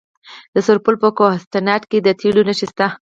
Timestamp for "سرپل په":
0.67-1.09